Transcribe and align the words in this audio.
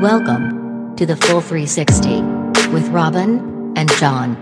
Welcome 0.00 0.94
to 0.96 1.06
the 1.06 1.16
Full 1.16 1.40
360 1.40 2.20
with 2.70 2.86
Robin 2.88 3.72
and 3.78 3.90
Jon. 3.92 4.36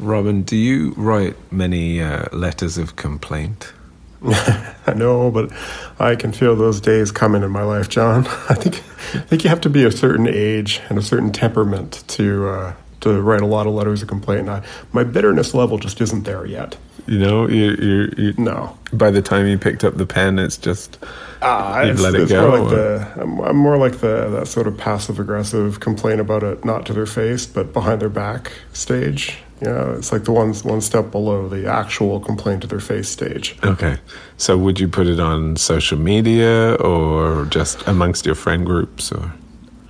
Robin, 0.00 0.42
do 0.42 0.56
you 0.56 0.94
write 0.96 1.36
many 1.52 2.00
uh, 2.00 2.24
letters 2.32 2.76
of 2.76 2.96
complaint? 2.96 3.72
I 4.24 4.94
know, 4.96 5.30
but 5.30 5.52
I 6.00 6.16
can 6.16 6.32
feel 6.32 6.56
those 6.56 6.80
days 6.80 7.12
coming 7.12 7.44
in 7.44 7.52
my 7.52 7.62
life, 7.62 7.88
Jon. 7.88 8.26
I 8.48 8.54
think 8.54 8.82
I 9.14 9.20
think 9.20 9.44
you 9.44 9.50
have 9.50 9.60
to 9.60 9.70
be 9.70 9.84
a 9.84 9.92
certain 9.92 10.26
age 10.26 10.80
and 10.88 10.98
a 10.98 11.02
certain 11.02 11.30
temperament 11.30 12.02
to 12.08 12.48
uh, 12.48 12.74
to 13.02 13.22
write 13.22 13.42
a 13.42 13.46
lot 13.46 13.68
of 13.68 13.74
letters 13.74 14.02
of 14.02 14.08
complaint. 14.08 14.48
I, 14.48 14.64
my 14.92 15.04
bitterness 15.04 15.54
level 15.54 15.78
just 15.78 16.00
isn't 16.00 16.24
there 16.24 16.44
yet. 16.44 16.76
You 17.06 17.18
know, 17.18 17.48
you, 17.48 17.70
you, 17.76 18.14
you 18.16 18.34
No. 18.36 18.76
By 18.92 19.10
the 19.10 19.22
time 19.22 19.46
you 19.46 19.58
picked 19.58 19.84
up 19.84 19.96
the 19.96 20.06
pen, 20.06 20.38
it's 20.38 20.56
just 20.56 20.98
Ah, 21.42 21.80
it's, 21.82 22.00
let 22.00 22.14
it 22.14 22.28
go, 22.28 22.48
More 22.48 22.58
like 22.58 22.70
the, 22.70 23.12
I'm, 23.22 23.40
I'm 23.40 23.56
more 23.56 23.76
like 23.76 23.98
the 23.98 24.28
that 24.30 24.46
sort 24.48 24.66
of 24.66 24.76
passive 24.76 25.20
aggressive 25.20 25.80
complain 25.80 26.18
about 26.20 26.42
it, 26.42 26.64
not 26.64 26.86
to 26.86 26.92
their 26.92 27.06
face, 27.06 27.46
but 27.46 27.72
behind 27.72 28.00
their 28.00 28.08
back 28.08 28.52
stage. 28.72 29.38
You 29.60 29.68
know, 29.68 29.94
it's 29.96 30.12
like 30.12 30.24
the 30.24 30.32
one 30.32 30.52
one 30.54 30.80
step 30.80 31.10
below 31.10 31.48
the 31.48 31.66
actual 31.66 32.20
complain 32.20 32.60
to 32.60 32.66
their 32.66 32.80
face 32.80 33.08
stage. 33.08 33.56
okay. 33.64 33.96
So, 34.36 34.56
would 34.58 34.78
you 34.80 34.88
put 34.88 35.06
it 35.06 35.18
on 35.20 35.56
social 35.56 35.98
media 35.98 36.74
or 36.74 37.46
just 37.46 37.86
amongst 37.86 38.26
your 38.26 38.34
friend 38.34 38.66
groups? 38.66 39.10
Or 39.12 39.32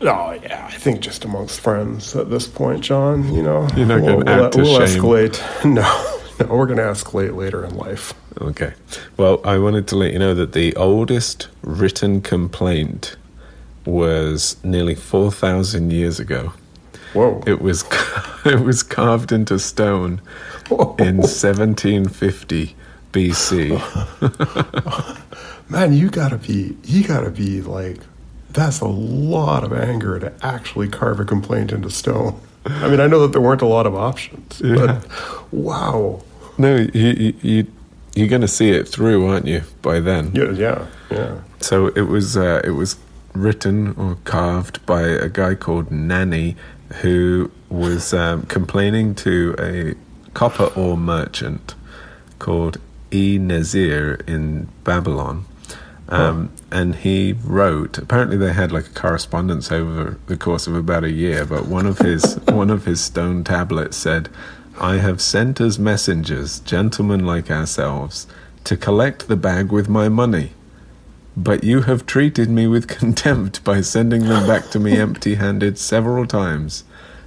Oh 0.02 0.32
yeah, 0.42 0.68
I 0.70 0.76
think 0.76 1.00
just 1.00 1.24
amongst 1.24 1.58
friends 1.60 2.14
at 2.14 2.28
this 2.30 2.46
point, 2.46 2.82
John. 2.84 3.32
You 3.34 3.42
know, 3.42 3.66
You're 3.76 3.86
not 3.86 4.02
we'll, 4.02 4.22
gonna 4.22 4.36
we'll, 4.36 4.44
act 4.44 4.54
to 4.54 4.62
we'll 4.62 4.86
shame. 4.86 5.02
escalate. 5.02 5.64
No, 5.64 6.15
we're 6.48 6.66
going 6.66 6.78
to 6.78 6.84
ask 6.84 7.06
escalate 7.06 7.36
later 7.36 7.64
in 7.64 7.76
life. 7.76 8.14
okay. 8.40 8.74
Well, 9.16 9.40
I 9.44 9.58
wanted 9.58 9.86
to 9.88 9.96
let 9.96 10.12
you 10.12 10.18
know 10.18 10.34
that 10.34 10.52
the 10.52 10.74
oldest 10.76 11.48
written 11.62 12.20
complaint 12.20 13.16
was 13.84 14.56
nearly 14.64 14.94
four 14.94 15.30
thousand 15.30 15.92
years 15.92 16.18
ago. 16.18 16.52
Whoa, 17.12 17.42
It 17.46 17.60
was 17.62 17.84
it 18.44 18.60
was 18.60 18.82
carved 18.82 19.32
into 19.32 19.58
stone 19.58 20.20
in 20.98 21.18
1750 21.18 22.76
BC. 23.12 25.18
man, 25.70 25.92
you 25.92 26.10
gotta 26.10 26.36
be, 26.36 26.76
you 26.84 27.06
gotta 27.06 27.30
be 27.30 27.62
like, 27.62 27.98
that's 28.50 28.80
a 28.80 28.88
lot 28.88 29.64
of 29.64 29.72
anger 29.72 30.18
to 30.18 30.32
actually 30.42 30.88
carve 30.88 31.20
a 31.20 31.24
complaint 31.24 31.72
into 31.72 31.90
stone. 31.90 32.38
I 32.66 32.88
mean, 32.88 33.00
I 33.00 33.06
know 33.06 33.20
that 33.22 33.32
there 33.32 33.40
weren't 33.40 33.62
a 33.62 33.66
lot 33.66 33.86
of 33.86 33.94
options, 33.94 34.60
Yeah. 34.64 34.76
but 34.76 35.52
wow, 35.52 36.22
No, 36.58 36.76
you, 36.76 36.88
you, 36.94 37.34
you 37.42 37.66
you're 38.14 38.28
going 38.28 38.40
to 38.42 38.48
see 38.48 38.70
it 38.70 38.88
through, 38.88 39.26
aren't 39.26 39.46
you? 39.46 39.62
By 39.82 40.00
then. 40.00 40.30
yeah, 40.34 40.50
yeah, 40.52 40.86
yeah. 41.10 41.40
So 41.60 41.88
it 41.88 42.08
was 42.08 42.36
uh, 42.36 42.60
it 42.64 42.70
was 42.70 42.96
written 43.34 43.94
or 43.98 44.16
carved 44.24 44.84
by 44.86 45.02
a 45.02 45.28
guy 45.28 45.54
called 45.54 45.90
Nanni, 45.90 46.56
who 47.02 47.50
was 47.68 48.14
um, 48.14 48.42
complaining 48.44 49.14
to 49.16 49.54
a 49.58 49.94
copper 50.32 50.70
ore 50.76 50.96
merchant 50.96 51.74
called 52.38 52.78
E 53.12 53.38
Nazir 53.38 54.18
in 54.26 54.68
Babylon. 54.84 55.44
Um, 56.08 56.50
And 56.70 56.94
he 56.96 57.34
wrote. 57.44 57.98
Apparently, 57.98 58.36
they 58.36 58.52
had 58.52 58.70
like 58.72 58.86
a 58.86 58.90
correspondence 59.00 59.72
over 59.72 60.18
the 60.26 60.36
course 60.36 60.66
of 60.66 60.74
about 60.74 61.04
a 61.04 61.10
year. 61.10 61.44
But 61.44 61.66
one 61.66 61.86
of 61.86 61.98
his 61.98 62.34
one 62.48 62.70
of 62.70 62.84
his 62.84 63.00
stone 63.00 63.44
tablets 63.44 63.96
said, 63.96 64.28
"I 64.80 64.96
have 64.98 65.20
sent 65.20 65.60
as 65.60 65.78
messengers, 65.78 66.60
gentlemen 66.60 67.24
like 67.26 67.50
ourselves, 67.50 68.26
to 68.64 68.76
collect 68.76 69.26
the 69.28 69.36
bag 69.36 69.72
with 69.72 69.88
my 69.88 70.08
money." 70.08 70.52
But 71.36 71.64
you 71.64 71.82
have 71.82 72.06
treated 72.06 72.48
me 72.48 72.66
with 72.66 72.88
contempt 72.88 73.62
by 73.62 73.82
sending 73.82 74.22
them 74.26 74.46
back 74.46 74.70
to 74.70 74.78
me 74.80 74.96
empty 75.06 75.34
handed 75.34 75.76
several 75.78 76.26
times, 76.26 76.84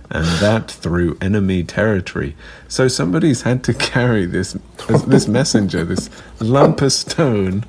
and 0.10 0.26
that 0.40 0.72
through 0.72 1.18
enemy 1.22 1.64
territory. 1.64 2.36
So 2.68 2.88
somebody's 2.88 3.44
had 3.44 3.64
to 3.66 3.74
carry 3.74 4.26
this 4.26 4.58
this 5.06 5.28
messenger, 5.28 5.84
this 5.86 6.10
lump 6.40 6.82
of 6.82 6.92
stone, 6.94 7.66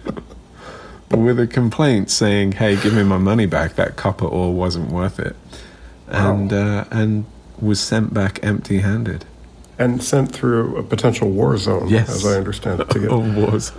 with 1.10 1.38
a 1.40 1.46
complaint 1.46 2.10
saying, 2.10 2.52
"Hey, 2.52 2.76
give 2.76 2.94
me 2.94 3.02
my 3.02 3.18
money 3.18 3.46
back. 3.46 3.74
That 3.76 3.96
copper 3.96 4.26
ore 4.26 4.52
wasn't 4.54 4.90
worth 4.90 5.18
it," 5.18 5.36
and 6.08 6.52
uh, 6.52 6.84
and 6.90 7.24
was 7.60 7.80
sent 7.80 8.14
back 8.14 8.38
empty 8.42 8.78
handed. 8.80 9.24
And 9.78 10.02
sent 10.02 10.30
through 10.30 10.76
a 10.76 10.82
potential 10.82 11.30
war 11.30 11.56
zone, 11.56 11.88
Yes. 11.88 12.10
as 12.10 12.26
I 12.26 12.36
understand 12.36 12.80
it, 12.80 12.90
to 12.90 12.98
get 12.98 13.10
Oh, 13.10 13.20
was 13.50 13.72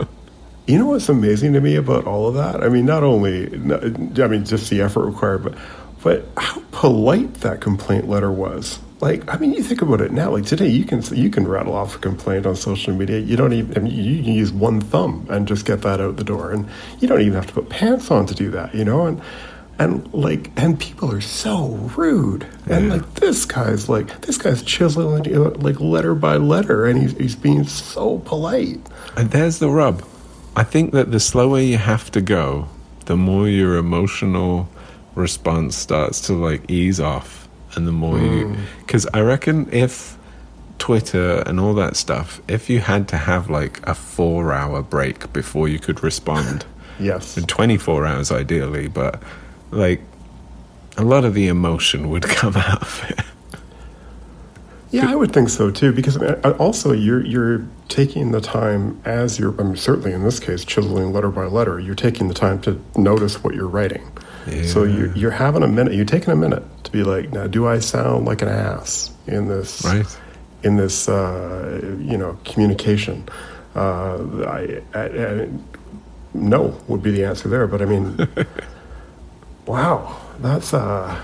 You 0.65 0.79
know 0.79 0.87
what's 0.87 1.09
amazing 1.09 1.53
to 1.53 1.61
me 1.61 1.75
about 1.75 2.05
all 2.05 2.27
of 2.27 2.33
that? 2.35 2.63
I 2.63 2.69
mean, 2.69 2.85
not 2.85 3.03
only, 3.03 3.45
I 3.53 4.27
mean, 4.27 4.43
just 4.45 4.69
the 4.71 4.81
effort 4.81 5.05
required, 5.05 5.43
but 5.43 5.55
but 6.01 6.27
how 6.37 6.59
polite 6.71 7.35
that 7.35 7.61
complaint 7.61 8.09
letter 8.09 8.31
was. 8.31 8.79
Like, 9.01 9.33
I 9.33 9.37
mean, 9.37 9.53
you 9.53 9.63
think 9.63 9.81
about 9.81 9.99
it 9.99 10.11
now. 10.11 10.29
Like 10.31 10.45
today, 10.45 10.67
you 10.67 10.85
can 10.85 11.01
you 11.13 11.29
can 11.29 11.47
rattle 11.47 11.73
off 11.73 11.95
a 11.95 11.99
complaint 11.99 12.45
on 12.45 12.55
social 12.55 12.93
media. 12.93 13.17
You 13.17 13.35
don't 13.35 13.53
even. 13.53 13.75
I 13.75 13.81
mean, 13.81 13.93
you 13.93 14.23
can 14.23 14.33
use 14.33 14.51
one 14.51 14.79
thumb 14.79 15.25
and 15.29 15.47
just 15.47 15.65
get 15.65 15.81
that 15.81 15.99
out 15.99 16.17
the 16.17 16.23
door, 16.23 16.51
and 16.51 16.67
you 16.99 17.07
don't 17.07 17.21
even 17.21 17.33
have 17.33 17.47
to 17.47 17.53
put 17.53 17.69
pants 17.69 18.11
on 18.11 18.27
to 18.27 18.35
do 18.35 18.51
that. 18.51 18.75
You 18.75 18.85
know, 18.85 19.07
and 19.07 19.19
and 19.79 20.13
like, 20.13 20.51
and 20.55 20.79
people 20.79 21.11
are 21.11 21.21
so 21.21 21.69
rude. 21.97 22.45
And 22.69 22.89
like, 22.89 23.15
this 23.15 23.45
guy's 23.45 23.89
like, 23.89 24.21
this 24.21 24.37
guy's 24.37 24.61
chiseling 24.61 25.25
you 25.25 25.33
know, 25.33 25.49
like 25.57 25.79
letter 25.79 26.13
by 26.13 26.37
letter, 26.37 26.85
and 26.85 27.01
he's 27.01 27.17
he's 27.17 27.35
being 27.35 27.65
so 27.65 28.19
polite. 28.19 28.79
And 29.17 29.31
there's 29.31 29.57
the 29.57 29.69
rub. 29.69 30.05
I 30.55 30.63
think 30.63 30.91
that 30.93 31.11
the 31.11 31.19
slower 31.19 31.59
you 31.59 31.77
have 31.77 32.11
to 32.11 32.21
go, 32.21 32.67
the 33.05 33.17
more 33.17 33.47
your 33.47 33.77
emotional 33.77 34.69
response 35.15 35.75
starts 35.75 36.21
to 36.21 36.33
like 36.33 36.69
ease 36.69 36.99
off, 36.99 37.40
and 37.75 37.87
the 37.87 37.91
more 37.91 38.17
you. 38.19 38.45
Mm. 38.47 38.57
Because 38.79 39.07
I 39.13 39.21
reckon 39.21 39.69
if 39.71 40.17
Twitter 40.79 41.43
and 41.45 41.59
all 41.59 41.73
that 41.75 41.95
stuff, 41.95 42.41
if 42.47 42.69
you 42.69 42.79
had 42.79 43.07
to 43.09 43.17
have 43.17 43.49
like 43.49 43.79
a 43.87 43.93
four 43.95 44.51
hour 44.53 44.81
break 44.81 45.31
before 45.33 45.67
you 45.67 45.79
could 45.79 46.03
respond, 46.03 46.65
Yes. 46.99 47.37
and 47.37 47.47
24 47.47 48.05
hours 48.05 48.31
ideally, 48.31 48.87
but 48.87 49.21
like 49.71 50.01
a 50.97 51.03
lot 51.03 51.23
of 51.25 51.33
the 51.33 51.47
emotion 51.47 52.09
would 52.09 52.23
come 52.39 52.55
out 52.55 52.81
of 52.81 53.05
it. 53.09 53.19
Yeah, 54.91 55.09
I 55.09 55.15
would 55.15 55.31
think 55.31 55.47
so 55.49 55.71
too. 55.71 55.93
Because 55.93 56.17
I 56.17 56.19
mean, 56.19 56.35
I- 56.43 56.51
also, 56.51 56.91
you're 56.91 57.25
you're 57.25 57.65
taking 57.87 58.31
the 58.31 58.41
time 58.41 58.99
as 59.05 59.39
you're. 59.39 59.57
I 59.59 59.63
mean, 59.63 59.77
certainly 59.77 60.11
in 60.11 60.23
this 60.23 60.37
case, 60.39 60.65
chiseling 60.65 61.13
letter 61.13 61.29
by 61.29 61.45
letter. 61.45 61.79
You're 61.79 61.95
taking 61.95 62.27
the 62.27 62.33
time 62.33 62.59
to 62.63 62.77
notice 62.97 63.41
what 63.41 63.55
you're 63.55 63.69
writing. 63.69 64.11
So 64.65 64.83
you're 64.83 65.15
you're 65.15 65.31
having 65.31 65.63
a 65.63 65.67
minute. 65.67 65.93
You're 65.93 66.05
taking 66.05 66.31
a 66.31 66.35
minute 66.35 66.63
to 66.85 66.91
be 66.91 67.03
like, 67.03 67.31
now, 67.31 67.47
do 67.47 67.67
I 67.67 67.79
sound 67.79 68.25
like 68.25 68.41
an 68.41 68.49
ass 68.49 69.11
in 69.27 69.47
this? 69.47 69.83
Right. 69.85 70.05
In 70.63 70.75
this, 70.77 71.07
uh, 71.09 71.79
you 71.99 72.17
know, 72.17 72.37
communication. 72.45 73.27
Uh, 73.75 74.43
I, 74.47 74.81
I, 74.93 75.03
I 75.03 75.49
no 76.33 76.77
would 76.87 77.01
be 77.03 77.11
the 77.11 77.23
answer 77.25 77.49
there. 77.49 77.67
But 77.67 77.81
I 77.81 77.85
mean, 77.85 78.17
wow, 79.65 80.17
that's 80.39 80.73
uh, 80.73 81.19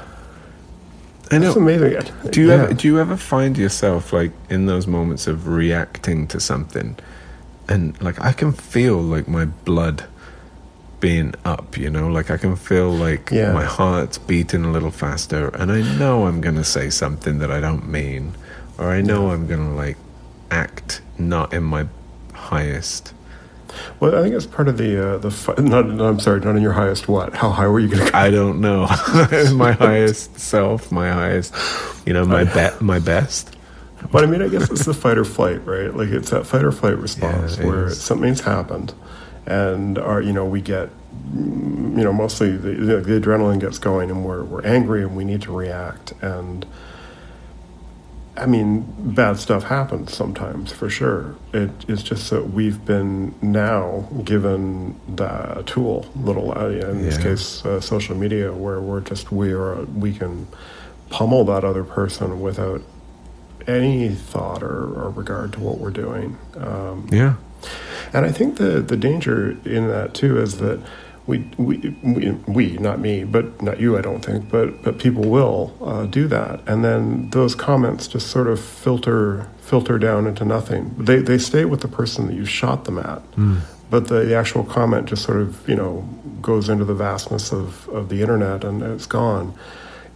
I 1.31 1.37
know. 1.37 1.45
that's 1.45 1.55
amazing. 1.57 1.99
Do 2.31 2.41
you 2.41 2.47
Yeah. 2.49 2.53
ever 2.63 2.73
do 2.73 2.87
you 2.87 2.99
ever 2.99 3.17
find 3.17 3.57
yourself 3.57 4.13
like 4.13 4.31
in 4.49 4.65
those 4.65 4.87
moments 4.87 5.27
of 5.27 5.47
reacting 5.47 6.27
to 6.27 6.39
something, 6.39 6.95
and 7.67 7.99
like 8.01 8.19
I 8.21 8.31
can 8.31 8.51
feel 8.53 8.97
like 9.01 9.27
my 9.27 9.45
blood 9.45 10.05
being 10.99 11.33
up, 11.45 11.77
you 11.77 11.89
know, 11.89 12.07
like 12.07 12.31
I 12.31 12.37
can 12.37 12.55
feel 12.55 12.89
like 12.89 13.29
Yeah. 13.31 13.53
my 13.53 13.63
heart's 13.65 14.17
beating 14.17 14.65
a 14.65 14.71
little 14.71 14.91
faster, 14.91 15.49
and 15.49 15.71
I 15.71 15.81
know 15.97 16.25
I'm 16.27 16.41
gonna 16.41 16.63
say 16.63 16.89
something 16.89 17.39
that 17.39 17.51
I 17.51 17.59
don't 17.59 17.87
mean, 17.89 18.33
or 18.77 18.89
I 18.89 19.01
know 19.01 19.29
I'm 19.31 19.47
gonna 19.47 19.73
like 19.75 19.97
act 20.49 21.01
not 21.19 21.53
in 21.53 21.63
my 21.63 21.87
highest. 22.33 23.13
Well, 23.99 24.15
I 24.15 24.23
think 24.23 24.33
it's 24.33 24.45
part 24.47 24.67
of 24.67 24.77
the 24.77 24.91
uh, 25.15 25.17
the. 25.19 25.29
Fi- 25.29 25.53
not, 25.59 25.87
no, 25.87 26.07
I'm 26.07 26.19
sorry, 26.19 26.39
not 26.39 26.55
in 26.55 26.63
your 26.63 26.73
highest. 26.73 27.07
What? 27.07 27.35
How 27.35 27.49
high 27.51 27.67
were 27.67 27.79
you 27.79 27.89
going 27.89 28.07
to? 28.07 28.15
I 28.17 28.31
don't 28.31 28.59
know 28.59 28.87
my 29.53 29.73
highest 29.73 30.39
self, 30.39 30.91
my 30.91 31.11
highest, 31.11 31.53
you 32.05 32.13
know, 32.13 32.25
my 32.25 32.43
be- 32.45 32.75
my 32.83 32.97
best. 32.97 33.55
But 34.11 34.23
I 34.23 34.27
mean, 34.27 34.41
I 34.41 34.47
guess 34.47 34.71
it's 34.71 34.85
the 34.85 34.93
fight 34.95 35.17
or 35.19 35.25
flight, 35.25 35.63
right? 35.65 35.93
Like 35.95 36.09
it's 36.09 36.29
that 36.31 36.47
fight 36.47 36.63
or 36.63 36.71
flight 36.71 36.97
response 37.07 37.57
Yeah, 37.59 37.65
where 37.67 37.85
is. 37.87 38.01
something's 38.01 38.41
happened, 38.41 38.93
and 39.47 39.97
our 39.97 40.21
you 40.21 40.33
know 40.33 40.45
we 40.45 40.61
get 40.61 40.89
you 41.33 42.03
know 42.03 42.13
mostly 42.13 42.55
the, 42.55 42.73
the, 42.73 43.01
the 43.01 43.19
adrenaline 43.19 43.59
gets 43.59 43.79
going, 43.79 44.11
and 44.11 44.23
we're 44.23 44.43
we're 44.43 44.65
angry 44.65 45.01
and 45.01 45.15
we 45.15 45.23
need 45.23 45.41
to 45.43 45.51
react. 45.55 46.13
And 46.21 46.65
I 48.35 48.45
mean, 48.45 48.85
bad 48.99 49.37
stuff 49.37 49.63
happens 49.63 50.13
sometimes 50.13 50.71
for 50.71 50.89
sure. 50.89 51.35
It 51.53 51.71
is 51.87 52.03
just 52.03 52.29
that 52.29 52.51
we've 52.51 52.83
been 52.85 53.33
now 53.41 54.07
given 54.23 54.99
the 55.15 55.63
tool, 55.65 56.05
little 56.15 56.55
uh, 56.55 56.67
in 56.69 57.01
this 57.01 57.17
case, 57.17 57.65
uh, 57.65 57.81
social 57.81 58.15
media, 58.15 58.53
where 58.53 58.79
we're 58.79 59.01
just 59.01 59.31
we 59.31 59.51
are 59.53 59.83
we 59.85 60.13
can 60.13 60.47
pummel 61.09 61.45
that 61.45 61.63
other 61.63 61.83
person 61.85 62.41
without 62.41 62.81
any 63.65 64.09
thought 64.09 64.61
or, 64.61 64.83
or 64.93 65.09
regard 65.09 65.53
to 65.53 65.59
what 65.59 65.77
we're 65.79 65.89
doing. 65.89 66.37
Um, 66.57 67.07
Yeah. 67.11 67.35
And 68.13 68.25
I 68.25 68.31
think 68.31 68.57
the 68.57 68.81
the 68.81 68.97
danger 68.97 69.57
in 69.65 69.87
that 69.87 70.13
too 70.13 70.39
is 70.39 70.57
that 70.59 70.81
we 71.25 71.39
we 71.57 71.95
we, 72.03 72.31
we 72.47 72.77
not 72.77 72.99
me, 72.99 73.23
but 73.23 73.61
not 73.61 73.79
you, 73.79 73.97
I 73.97 74.01
don't 74.01 74.23
think, 74.23 74.49
but 74.49 74.81
but 74.83 74.97
people 74.99 75.23
will 75.29 75.75
uh, 75.81 76.05
do 76.05 76.27
that, 76.27 76.61
and 76.67 76.83
then 76.83 77.29
those 77.31 77.53
comments 77.55 78.07
just 78.07 78.27
sort 78.27 78.47
of 78.47 78.59
filter 78.59 79.47
filter 79.59 79.99
down 79.99 80.25
into 80.27 80.45
nothing. 80.45 80.95
They 80.97 81.17
they 81.19 81.37
stay 81.37 81.65
with 81.65 81.81
the 81.81 81.89
person 81.89 82.27
that 82.27 82.33
you 82.35 82.45
shot 82.45 82.85
them 82.85 82.97
at. 82.97 83.21
But 83.89 84.07
the, 84.09 84.25
the 84.25 84.35
actual 84.35 84.63
comment 84.65 85.07
just 85.07 85.23
sort 85.23 85.39
of, 85.39 85.67
you 85.67 85.75
know, 85.75 86.01
goes 86.41 86.67
into 86.67 86.83
the 86.83 86.93
vastness 86.93 87.53
of, 87.53 87.87
of 87.89 88.09
the 88.09 88.21
internet 88.21 88.65
and 88.65 88.83
it's 88.83 89.05
gone 89.05 89.53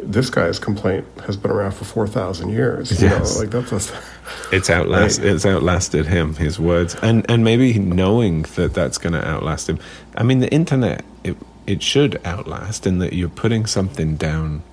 this 0.03 0.29
guy's 0.29 0.59
complaint 0.59 1.05
has 1.25 1.37
been 1.37 1.51
around 1.51 1.73
for 1.73 1.85
4,000 1.85 2.49
years. 2.49 3.01
You 3.01 3.07
Yes. 3.07 3.35
know, 3.35 3.41
like 3.41 3.51
that's 3.51 3.89
a, 3.89 4.01
It's 4.51 4.69
outlast. 4.69 5.19
Right. 5.19 5.27
It's 5.29 5.45
outlasted 5.45 6.05
him. 6.07 6.35
His 6.35 6.59
words, 6.59 6.95
and 7.01 7.25
and 7.29 7.43
maybe 7.43 7.77
knowing 7.79 8.43
that 8.55 8.73
that's 8.73 8.97
going 8.97 9.13
to 9.13 9.25
outlast 9.27 9.69
him. 9.69 9.79
I 10.15 10.23
mean, 10.23 10.39
the 10.39 10.51
internet. 10.51 11.03
It 11.23 11.37
it 11.67 11.83
should 11.83 12.19
outlast 12.25 12.87
in 12.87 12.99
that 12.99 13.13
you're 13.13 13.29
putting 13.29 13.65
something 13.65 14.15
down. 14.15 14.63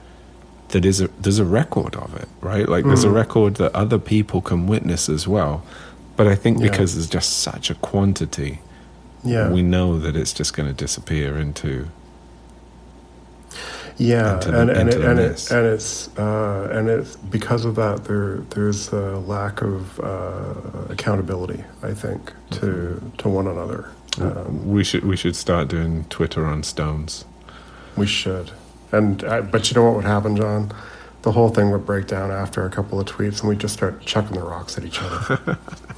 That 0.69 0.85
is 0.85 1.01
a 1.01 1.09
there's 1.21 1.39
a 1.39 1.45
record 1.45 1.97
of 1.97 2.15
it, 2.17 2.29
right? 2.41 2.69
Like 2.69 2.85
there's 2.85 3.05
a 3.05 3.09
mm. 3.09 3.15
record 3.15 3.57
that 3.57 3.75
other 3.75 3.99
people 3.99 4.41
can 4.41 4.67
witness 4.67 5.09
as 5.09 5.27
well. 5.27 5.63
But 6.17 6.27
I 6.27 6.35
think 6.35 6.59
Yeah. 6.61 6.69
because 6.71 6.95
there's 6.95 7.09
just 7.09 7.39
such 7.41 7.71
a 7.71 7.75
quantity, 7.75 8.61
yeah. 9.25 9.51
we 9.51 9.63
know 9.63 9.99
that 9.99 10.15
it's 10.17 10.33
just 10.33 10.55
going 10.55 10.69
to 10.69 10.75
disappear 10.75 11.39
into. 11.39 11.89
Yeah, 14.01 14.35
into 14.35 14.49
and 14.61 14.71
and, 14.71 14.89
into 14.91 15.01
it, 15.03 15.11
and, 15.11 15.19
it, 15.19 15.51
and 15.51 15.67
it's 15.67 16.17
uh, 16.17 16.69
and 16.73 16.89
it's 16.89 17.17
because 17.17 17.65
of 17.65 17.75
that 17.75 18.05
there 18.05 18.37
there's 18.51 18.93
a 18.93 19.19
lack 19.19 19.61
of 19.61 19.99
uh, 20.01 20.55
accountability. 20.89 21.65
I 21.83 21.95
think 21.95 22.33
to 22.53 22.67
Mm-hmm. 22.67 23.17
to 23.17 23.29
one 23.29 23.47
another. 23.49 23.91
Um, 24.21 24.69
We 24.69 24.85
should 24.85 25.05
we 25.05 25.17
should 25.17 25.35
start 25.37 25.69
doing 25.69 26.05
Twitter 26.11 26.45
on 26.47 26.63
stones. 26.63 27.25
we 27.97 28.07
should, 28.07 28.53
and 28.93 29.25
uh, 29.25 29.43
but 29.43 29.69
you 29.71 29.75
know 29.75 29.85
what 29.85 29.97
would 29.97 30.05
happen, 30.05 30.37
Jon? 30.37 30.73
The 31.23 31.33
whole 31.33 31.49
thing 31.49 31.73
would 31.73 31.85
break 31.85 32.07
down 32.07 32.31
after 32.31 32.65
a 32.65 32.71
couple 32.71 33.01
of 33.01 33.07
tweets, 33.07 33.41
and 33.41 33.49
we 33.49 33.49
would 33.57 33.61
just 33.61 33.75
start 33.75 34.01
chucking 34.07 34.37
the 34.39 34.45
rocks 34.45 34.79
at 34.79 34.85
each 34.85 35.01
other. 35.03 35.59